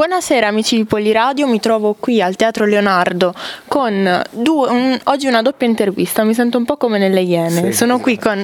[0.00, 3.34] Buonasera amici di Poliradio, mi trovo qui al Teatro Leonardo
[3.68, 7.64] con due, un, oggi una doppia intervista, mi sento un po' come nelle Iene.
[7.64, 7.72] Sì.
[7.74, 8.42] Sono qui con,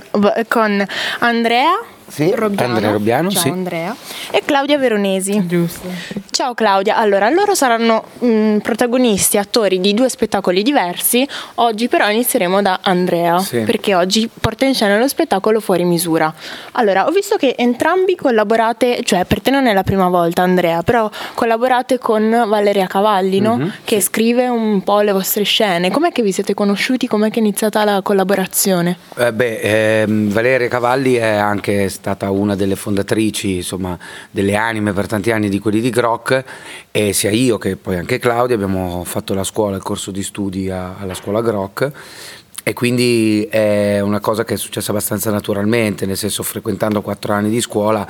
[0.48, 0.86] con
[1.20, 1.72] Andrea
[2.08, 2.72] Sì, Robbiano.
[2.74, 3.48] Andrea Robbiano, Ciao sì.
[3.48, 3.94] Andrea.
[4.30, 5.44] E Claudia Veronesi.
[5.46, 5.88] Giusto.
[6.30, 12.60] Ciao Claudia, allora loro saranno mh, protagonisti, attori di due spettacoli diversi, oggi però inizieremo
[12.60, 13.60] da Andrea, Sì.
[13.60, 16.32] perché oggi porta in scena lo spettacolo Fuori misura.
[16.72, 20.82] Allora, ho visto che entrambi collaborate, cioè per te non è la prima volta Andrea,
[20.82, 23.56] però collaborate con Valeria Cavalli, no?
[23.56, 25.90] Mhm, che scrive un po' le vostre scene.
[25.90, 27.06] Com'è che vi siete conosciuti?
[27.06, 28.98] Com'è che è iniziata la collaborazione?
[29.16, 33.98] Eh, beh, ehm, Valeria Cavalli è anche stata una delle fondatrici, insomma,
[34.30, 36.44] delle anime per tanti anni di quelli di Grok
[36.90, 40.70] e sia io che poi anche Claudia abbiamo fatto la scuola, il corso di studi
[40.70, 41.92] a- alla scuola Grok
[42.68, 47.48] e quindi è una cosa che è successa abbastanza naturalmente, nel senso frequentando quattro anni
[47.48, 48.04] di scuola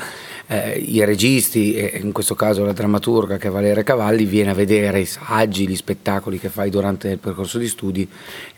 [0.47, 4.55] eh, i registi e in questo caso la drammaturga che è Valeria Cavalli viene a
[4.55, 8.09] vedere i saggi, gli spettacoli che fai durante il percorso di studi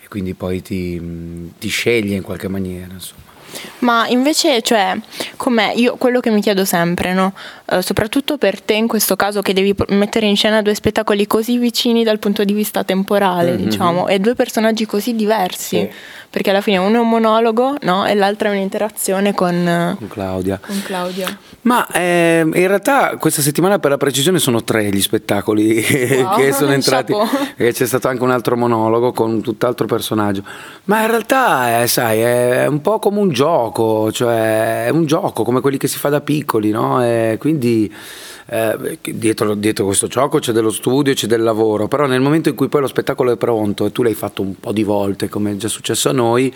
[0.00, 2.92] e quindi poi ti, ti sceglie in qualche maniera.
[2.92, 3.38] Insomma.
[3.80, 4.98] Ma invece, cioè,
[5.36, 5.72] com'è?
[5.77, 7.32] Io quello che mi chiedo sempre, no?
[7.70, 11.58] Eh, soprattutto per te in questo caso che devi mettere in scena due spettacoli così
[11.58, 13.56] vicini dal punto di vista temporale, Mhm.
[13.56, 15.90] diciamo, e due personaggi così diversi, Sì.
[16.30, 18.05] perché alla fine uno è un monologo, no?
[18.06, 20.60] E l'altra è un'interazione con, eh, Con Claudia.
[20.64, 21.38] con Claudia.
[21.62, 25.84] Ma ehm, in realtà questa settimana per la precisione sono tre gli spettacoli
[26.22, 27.12] Wow, che sono entrati,
[27.56, 30.42] perché c'è stato anche un altro monologo con un tutt'altro personaggio.
[30.84, 35.44] Ma in realtà, eh, sai, è un po' come un gioco, cioè è un gioco
[35.44, 37.05] come quelli che si fa da piccoli, no?
[37.05, 37.92] E quindi
[38.50, 42.55] eh, dietro, dietro questo gioco c'è dello studio, c'è del lavoro, però nel momento in
[42.55, 45.52] cui poi lo spettacolo è pronto e tu l'hai fatto un po' di volte, come
[45.52, 46.52] è già successo a noi,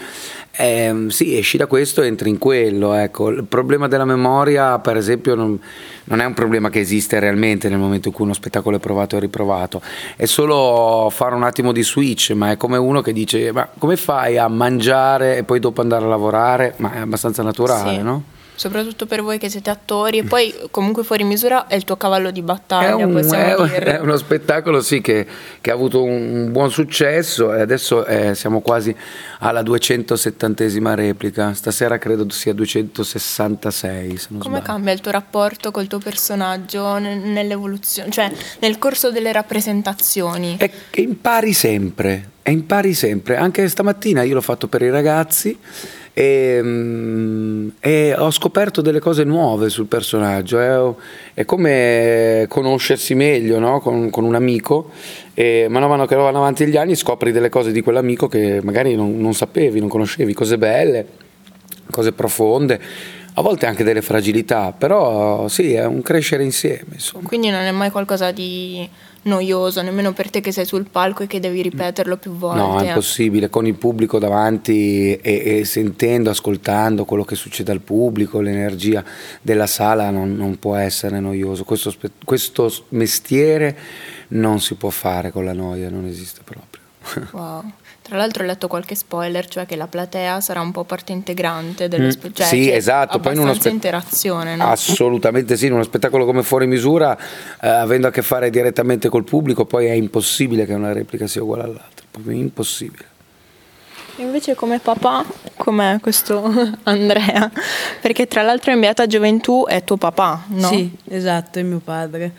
[0.53, 2.95] ehm, sì, esci da questo e entri in quello.
[2.95, 3.29] Ecco.
[3.29, 5.61] Il problema della memoria, per esempio, non,
[6.05, 9.17] non è un problema che esiste realmente nel momento in cui uno spettacolo è provato
[9.17, 9.83] e riprovato,
[10.17, 13.97] è solo fare un attimo di switch, ma è come uno che dice, ma come
[13.97, 16.73] fai a mangiare e poi dopo andare a lavorare?
[16.79, 18.03] Ma è abbastanza naturale, Sì.
[18.03, 18.23] no?
[18.55, 22.31] Soprattutto per voi che siete attori e poi comunque fuori misura è il tuo cavallo
[22.31, 25.27] di battaglia, È, un- è- è uno spettacolo sì, che,
[25.61, 28.95] che ha avuto un buon successo e adesso eh, siamo quasi
[29.41, 31.55] alla 270esima replica.
[31.55, 34.17] Stasera credo sia 266.
[34.17, 34.63] Se Come sbaglio.
[34.63, 38.31] cambia il tuo rapporto col tuo personaggio ne- nell'evoluzione, cioè
[38.61, 40.57] nel corso delle rappresentazioni?
[40.59, 43.37] È che impari sempre, e impari sempre.
[43.37, 45.59] Anche stamattina io l'ho fatto per i ragazzi
[46.15, 50.59] e, mm, e ho scoperto delle cose nuove sul personaggio.
[50.61, 53.81] È, è come conoscersi meglio no?
[53.81, 54.91] con, con un amico
[55.35, 58.95] e man mano che vanno avanti gli anni scopri delle cose di quell'amico che magari
[58.95, 61.07] non, non sapevi, non conoscevi, cose belle,
[61.91, 62.81] cose profonde.
[63.35, 67.27] A volte anche delle fragilità, però sì, è un crescere insieme, insomma.
[67.27, 68.87] Quindi non è mai qualcosa di
[69.23, 72.61] noioso, nemmeno per te che sei sul palco e che devi ripeterlo più volte.
[72.61, 72.87] No, è eh.
[72.89, 79.05] impossibile, con il pubblico davanti e, e sentendo, ascoltando quello che succede al pubblico, l'energia
[79.41, 81.65] della sala non, non può essere noioso.
[81.65, 81.95] Questo,
[82.25, 83.79] questo mestiere
[84.29, 86.82] non si può fare con la noia, non esiste proprio.
[87.33, 87.63] Wow.
[88.03, 91.87] Tra l'altro ho letto qualche spoiler, cioè che la platea sarà un po' parte integrante
[91.89, 92.47] dello Mm, spettacolo.
[92.63, 94.67] sì, esatto, poi in uno spe- interazione, no?
[94.71, 97.17] Assolutamente sì, in uno spettacolo come fuori misura,
[97.61, 101.43] eh, avendo a che fare direttamente col pubblico, poi è impossibile che una replica sia
[101.43, 103.05] uguale all'altra, proprio impossibile.
[104.17, 105.25] Invece come papà,
[105.57, 106.53] com'è questo
[106.83, 107.51] Andrea?
[108.01, 110.69] Perché tra l'altro in Beata Gioventù è tuo papà, no?
[110.69, 112.33] Sì, esatto, è mio padre.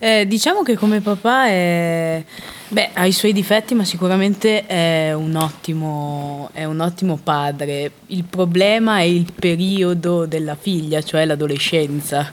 [0.00, 2.22] Eh, diciamo che come papà è,
[2.68, 7.90] beh, ha i suoi difetti, ma sicuramente è un, ottimo, è un ottimo padre.
[8.06, 12.32] Il problema è il periodo della figlia, cioè l'adolescenza.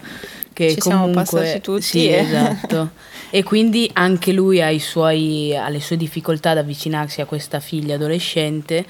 [0.53, 2.19] Che Ci siamo comunque, passati tutti, Sì, eh.
[2.19, 2.91] esatto.
[3.31, 7.59] E quindi anche lui ha, i suoi, ha le sue difficoltà ad avvicinarsi a questa
[7.59, 8.85] figlia adolescente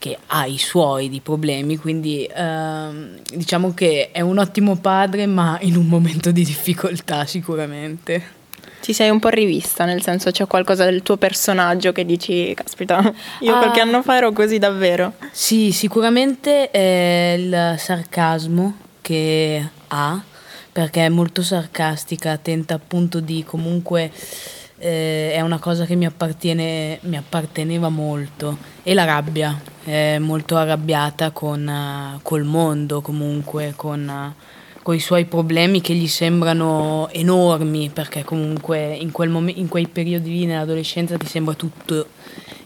[0.00, 5.58] che ha i suoi di problemi, quindi ehm, diciamo che è un ottimo padre, ma
[5.60, 8.38] in un momento di difficoltà sicuramente.
[8.80, 13.12] Ti sei un po' rivista, nel senso c'è qualcosa del tuo personaggio che dici, caspita,
[13.40, 13.58] io Ah.
[13.58, 15.12] qualche anno fa ero così davvero.
[15.32, 20.22] Sì, sicuramente è il sarcasmo che ha,
[20.72, 24.10] perché è molto sarcastica, tenta appunto di comunque
[24.80, 28.56] eh, è una cosa che mi appartiene, mi apparteneva molto.
[28.82, 34.34] E la rabbia, è molto arrabbiata con, eh, col mondo comunque, con, eh,
[34.82, 39.86] con i suoi problemi che gli sembrano enormi, perché comunque in, quel momen- in quei
[39.86, 42.06] periodi lì nell'adolescenza ti sembra tutto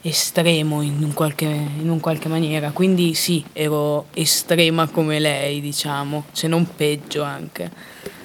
[0.03, 2.71] estremo in un, qualche, in un qualche maniera.
[2.71, 7.71] Quindi sì, ero estrema come lei, diciamo, se non peggio anche.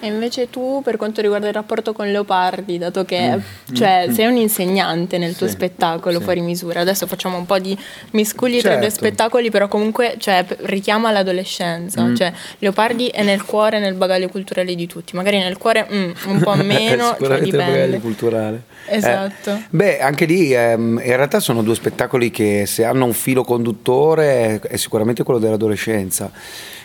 [0.01, 3.73] E invece tu, per quanto riguarda il rapporto con Leopardi, dato che mm.
[3.73, 4.13] cioè, mm.
[4.13, 6.23] sei un insegnante nel tuo spettacolo sì.
[6.23, 7.77] fuori misura, adesso facciamo un po' di
[8.11, 8.67] miscugli certo.
[8.67, 9.05] tra i due certo.
[9.05, 12.03] spettacoli, però comunque cioè, richiama l'adolescenza.
[12.03, 12.15] Mm.
[12.15, 16.39] Cioè, Leopardi è nel cuore, nel bagaglio culturale di tutti, magari nel cuore mm, un
[16.39, 17.57] po' meno, cioè dipende.
[17.57, 18.63] Nel bagaglio culturale.
[18.85, 19.51] Esatto.
[19.51, 23.43] Eh, beh, anche lì ehm, in realtà sono due spettacoli che se hanno un filo
[23.43, 26.31] conduttore è sicuramente quello dell'adolescenza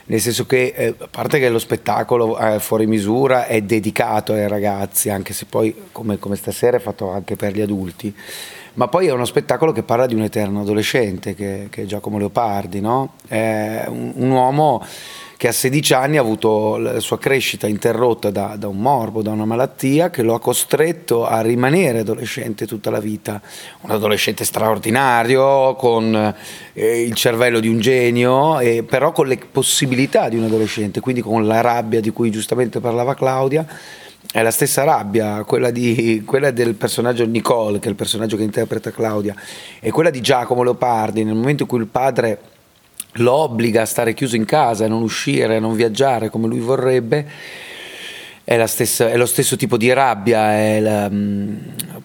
[0.07, 4.49] nel senso che eh, a parte che lo spettacolo eh, fuori misura è dedicato ai
[4.49, 8.15] ragazzi, anche se poi come, come, stasera è fatto anche per gli adulti,
[8.75, 12.19] ma poi è uno spettacolo che parla di un eterno adolescente, che, che è Giacomo
[12.19, 13.15] Leopardi, no?
[13.27, 14.85] è un, un uomo
[15.45, 19.31] che a 16 anni ha avuto la sua crescita interrotta da, da, un morbo, da
[19.31, 23.43] una malattia che lo ha costretto a rimanere adolescente tutta la vita.
[23.83, 26.35] Un adolescente straordinario, con
[26.73, 31.21] eh, il cervello di un genio, eh, però con le possibilità di un adolescente, quindi
[31.21, 33.67] con la rabbia di cui giustamente parlava Claudia.
[34.33, 38.45] È la stessa rabbia, quella, di, quella del personaggio Nicole, che è il personaggio che
[38.45, 39.35] interpreta Claudia,
[39.79, 42.53] e quella di Giacomo Leopardi, nel momento in cui il padre
[43.19, 46.61] lo obbliga a stare chiuso in casa, a non uscire, a non viaggiare come lui
[46.61, 47.27] vorrebbe,
[48.45, 51.57] è, stessa, è lo stesso tipo di rabbia, è la, mm,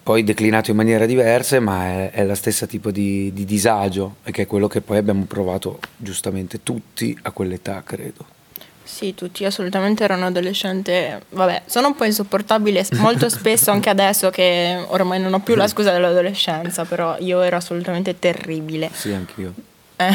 [0.02, 4.42] poi declinato in maniere diverse, ma è, è lo stesso tipo di, di disagio, che
[4.42, 8.38] è quello che poi abbiamo provato giustamente tutti a quell'età, credo.
[8.82, 14.30] Sì, tutti assolutamente ero un adolescente, vabbè, sono un po' insopportabile molto spesso anche adesso
[14.30, 18.90] che ormai non ho più la scusa dell'adolescenza, però io ero assolutamente terribile.
[18.92, 19.68] Sì, anch'io.
[20.00, 20.14] Eh.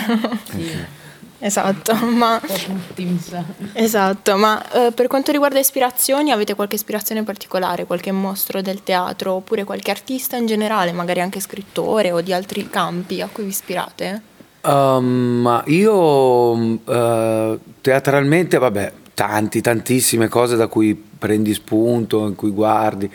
[0.50, 1.04] Sì.
[1.38, 2.42] Esatto, ma,
[3.74, 9.34] esatto, ma eh, per quanto riguarda ispirazioni, avete qualche ispirazione particolare, qualche mostro del teatro
[9.34, 13.50] oppure qualche artista in generale, magari anche scrittore o di altri campi a cui vi
[13.50, 14.22] ispirate?
[14.62, 23.12] Um, io uh, teatralmente, vabbè, tanti, tantissime cose da cui prendi spunto, in cui guardi.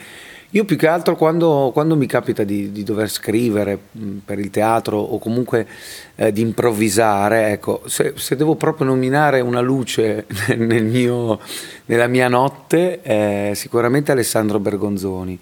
[0.53, 4.51] Io più che altro quando, quando mi capita di, di, dover scrivere mm, per il
[4.51, 5.65] teatro o comunque
[6.17, 10.27] eh, di improvvisare, ecco, se, se, devo proprio nominare una luce
[10.59, 11.39] nel mio,
[11.85, 15.39] nella mia notte, è sicuramente Alessandro Bergonzoni,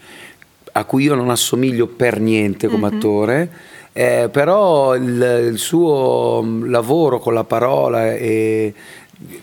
[0.72, 2.96] a cui io non assomiglio per niente come mm-hmm.
[2.96, 3.50] attore.
[3.94, 8.74] Eh, però il, il, suo mm, lavoro con la parola e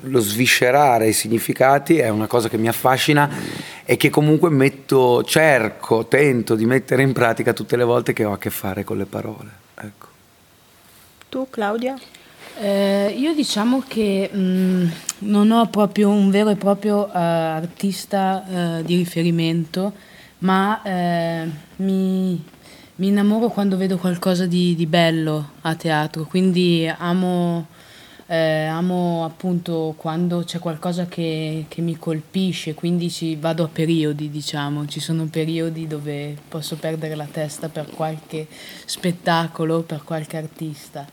[0.02, 3.30] lo sviscerare i significati è una cosa che mi affascina
[3.84, 8.32] e che comunque metto, cerco, tento di mettere in pratica tutte le volte che ho
[8.32, 9.50] a che fare con le parole.
[9.76, 10.08] Ecco.
[11.30, 11.96] Tu Claudia?
[12.58, 14.88] Eh, io diciamo che mh, mm,
[15.20, 19.92] non ho proprio un vero e proprio uh, artista uh, di riferimento,
[20.40, 21.50] ma uh,
[21.84, 22.42] mi,
[22.96, 27.68] mi, innamoro quando vedo qualcosa di, di bello a teatro, quindi amo
[28.28, 34.30] eh, amo appunto quando c'è qualcosa che, che mi colpisce, quindi ci vado a periodi,
[34.30, 34.88] diciamo.
[34.88, 38.48] Ci sono periodi dove posso perdere la testa per qualche
[38.86, 41.06] spettacolo, per qualche artista.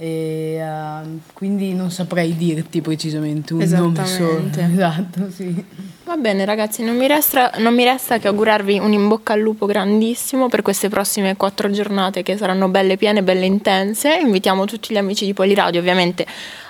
[0.00, 4.48] E, uh, quindi non saprei dirti precisamente un nome solo.
[4.56, 5.64] Esatto, sì.
[6.04, 9.40] Va bene ragazzi, non mi, resta, non mi resta che augurarvi un in bocca al
[9.40, 14.16] lupo grandissimo per queste prossime quattro giornate che saranno belle piene, belle intense.
[14.16, 16.26] Invitiamo tutti gli amici di Poliradio ovviamente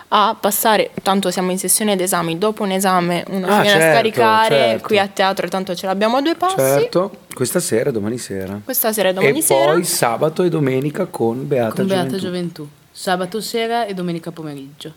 [0.08, 4.56] a passare, tanto siamo in sessione d'esami, dopo un esame una ah, certo, da scaricare
[4.56, 4.86] certo.
[4.86, 6.56] qui a teatro, tanto ce l'abbiamo a due passi.
[6.56, 8.58] Certo, questa sera e domani sera.
[8.64, 9.70] Questa sera e domani e sera.
[9.70, 12.18] E poi sabato e domenica con Beata con Beata Gioventù.
[12.18, 12.68] Gioventù.
[13.00, 14.92] Sabato sera e domenica pomeriggio.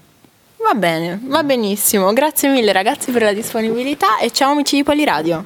[0.57, 2.11] Va bene, va benissimo.
[2.13, 5.45] Grazie mille ragazzi per la disponibilità e ciao amici di Poliradio.